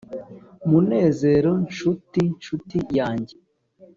[0.69, 3.35] “Munezero, nshuti nshuti yange!